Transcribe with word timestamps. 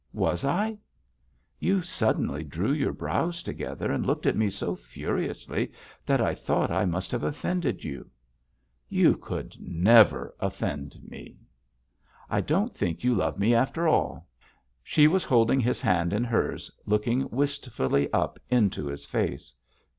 "Was 0.13 0.43
I?" 0.43 0.79
"You 1.59 1.83
suddenly 1.83 2.43
drew 2.43 2.71
your 2.71 2.91
brows 2.91 3.43
together 3.43 3.91
and 3.91 4.03
looked 4.03 4.25
at 4.25 4.35
me 4.35 4.49
so 4.49 4.75
furiously 4.75 5.71
that 6.07 6.19
I 6.19 6.33
thought 6.33 6.71
I 6.71 6.85
must 6.85 7.11
have 7.11 7.21
offended 7.23 7.83
you." 7.83 8.09
"You 8.89 9.15
could 9.15 9.57
never 9.59 10.33
offend 10.39 11.01
me." 11.07 11.37
"I 12.31 12.41
don't 12.41 12.73
think 12.75 13.03
you 13.03 13.13
love 13.13 13.37
me 13.37 13.53
after 13.53 13.87
all." 13.87 14.27
She 14.81 15.07
was 15.07 15.23
holding 15.23 15.59
his 15.59 15.81
hand 15.81 16.13
in 16.13 16.23
hers, 16.23 16.71
looking 16.87 17.29
wistfully 17.29 18.11
up 18.11 18.39
into 18.49 18.87
his 18.87 19.05
face. 19.05 19.53